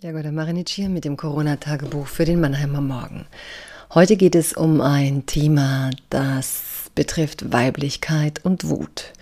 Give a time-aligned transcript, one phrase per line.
[0.00, 3.26] Jagoda Marinic hier mit dem Corona-Tagebuch für den Mannheimer Morgen.
[3.92, 6.62] Heute geht es um ein Thema, das
[6.94, 9.12] betrifft Weiblichkeit und Wut.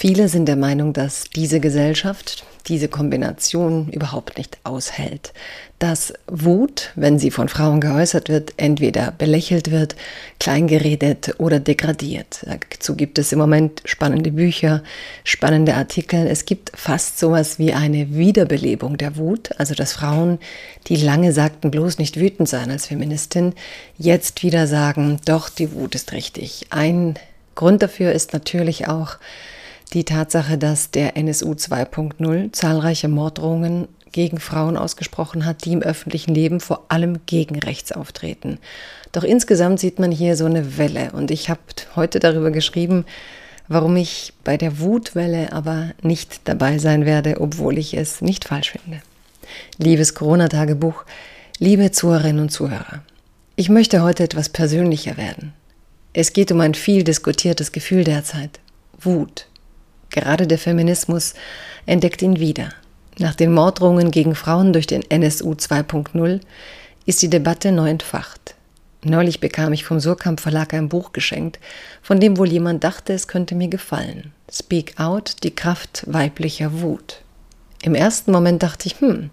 [0.00, 5.32] Viele sind der Meinung, dass diese Gesellschaft diese Kombination überhaupt nicht aushält.
[5.80, 9.96] Dass Wut, wenn sie von Frauen geäußert wird, entweder belächelt wird,
[10.38, 12.46] kleingeredet oder degradiert.
[12.46, 14.84] Dazu gibt es im Moment spannende Bücher,
[15.24, 16.28] spannende Artikel.
[16.28, 20.38] Es gibt fast sowas wie eine Wiederbelebung der Wut, also dass Frauen,
[20.86, 23.52] die lange sagten, bloß nicht wütend sein als Feministin,
[23.96, 26.68] jetzt wieder sagen, doch, die Wut ist richtig.
[26.70, 27.16] Ein
[27.56, 29.16] Grund dafür ist natürlich auch,
[29.94, 36.34] die Tatsache, dass der NSU 2.0 zahlreiche Morddrohungen gegen Frauen ausgesprochen hat, die im öffentlichen
[36.34, 38.58] Leben vor allem gegen rechts auftreten.
[39.12, 41.60] Doch insgesamt sieht man hier so eine Welle und ich habe
[41.96, 43.04] heute darüber geschrieben,
[43.68, 48.72] warum ich bei der Wutwelle aber nicht dabei sein werde, obwohl ich es nicht falsch
[48.72, 49.00] finde.
[49.78, 51.04] Liebes Corona-Tagebuch,
[51.58, 53.02] liebe Zuhörerinnen und Zuhörer,
[53.56, 55.52] ich möchte heute etwas persönlicher werden.
[56.12, 58.60] Es geht um ein viel diskutiertes Gefühl derzeit,
[59.00, 59.47] Wut.
[60.10, 61.34] Gerade der Feminismus
[61.86, 62.70] entdeckt ihn wieder.
[63.18, 66.40] Nach den Morddrohungen gegen Frauen durch den NSU 2.0
[67.06, 68.54] ist die Debatte neu entfacht.
[69.04, 71.58] Neulich bekam ich vom Surkamp Verlag ein Buch geschenkt,
[72.02, 74.32] von dem wohl jemand dachte, es könnte mir gefallen.
[74.50, 77.20] Speak Out, die Kraft weiblicher Wut.
[77.82, 79.30] Im ersten Moment dachte ich, hm,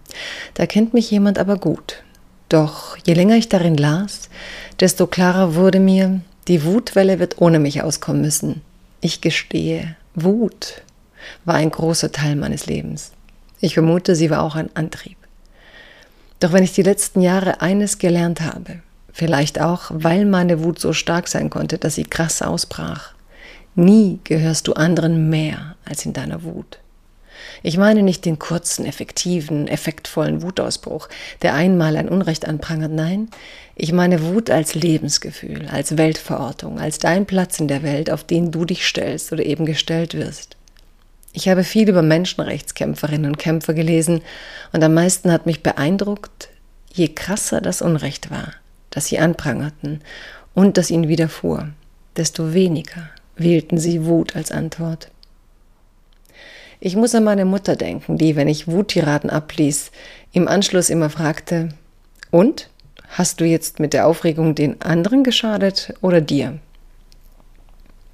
[0.53, 2.03] da kennt mich jemand aber gut.
[2.50, 4.30] Doch je länger ich darin las,
[4.80, 8.62] desto klarer wurde mir, die Wutwelle wird ohne mich auskommen müssen.
[9.02, 10.81] Ich gestehe, Wut
[11.44, 13.12] war ein großer Teil meines Lebens.
[13.59, 15.17] Ich vermute, sie war auch ein Antrieb.
[16.40, 18.79] Doch wenn ich die letzten Jahre eines gelernt habe,
[19.12, 23.13] vielleicht auch, weil meine Wut so stark sein konnte, dass sie krass ausbrach,
[23.75, 26.79] nie gehörst du anderen mehr als in deiner Wut.
[27.63, 31.09] Ich meine nicht den kurzen, effektiven, effektvollen Wutausbruch,
[31.41, 33.29] der einmal ein Unrecht anprangert, nein,
[33.75, 38.51] ich meine Wut als Lebensgefühl, als Weltverortung, als dein Platz in der Welt, auf den
[38.51, 40.56] du dich stellst oder eben gestellt wirst.
[41.34, 44.22] Ich habe viel über Menschenrechtskämpferinnen und Kämpfer gelesen
[44.72, 46.47] und am meisten hat mich beeindruckt,
[46.94, 48.53] je krasser das Unrecht war,
[48.90, 50.00] das sie anprangerten
[50.53, 51.69] und das ihnen widerfuhr,
[52.16, 55.09] desto weniger wählten sie Wut als Antwort.
[56.80, 59.91] Ich muss an meine Mutter denken, die, wenn ich Wuttiraden abließ,
[60.34, 61.69] im Anschluss immer fragte,
[62.31, 62.69] und?
[63.09, 66.59] Hast du jetzt mit der Aufregung den anderen geschadet oder dir?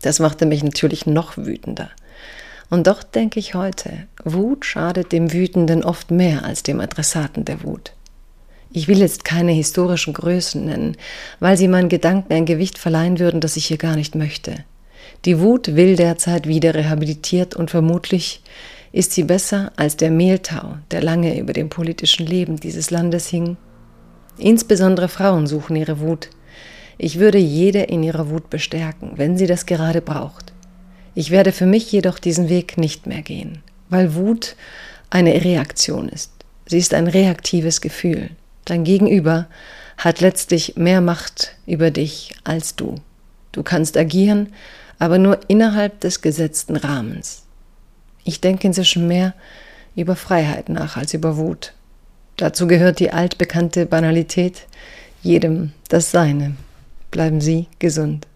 [0.02, 1.90] Das machte mich natürlich noch wütender.
[2.70, 7.64] Und doch denke ich heute, Wut schadet dem Wütenden oft mehr als dem Adressaten der
[7.64, 7.94] Wut.
[8.72, 10.96] Ich will jetzt keine historischen Größen nennen,
[11.40, 14.64] weil sie meinen Gedanken ein Gewicht verleihen würden, das ich hier gar nicht möchte.
[15.26, 18.42] Die Wut will derzeit wieder rehabilitiert und vermutlich
[18.92, 23.58] ist sie besser als der Mehltau, der lange über dem politischen Leben dieses Landes hing.
[24.38, 26.30] Insbesondere Frauen suchen ihre Wut.
[26.98, 30.54] Ich würde jede in ihrer Wut bestärken, wenn sie das gerade braucht.
[31.14, 34.56] Ich werde für mich jedoch diesen Weg nicht mehr gehen, weil Wut
[35.10, 36.32] eine Reaktion ist.
[36.66, 38.30] Sie ist ein reaktives Gefühl.
[38.66, 39.48] Dein Gegenüber
[39.98, 42.96] hat letztlich mehr Macht über dich als du.
[43.52, 44.54] Du kannst agieren,
[45.00, 47.44] aber nur innerhalb des gesetzten Rahmens.
[48.24, 49.34] Ich denke inzwischen mehr
[49.96, 51.74] über Freiheit nach als über Wut.
[52.38, 54.68] Dazu gehört die altbekannte Banalität,
[55.22, 56.56] jedem das Seine.
[57.12, 58.28] Bleiben Sie gesund.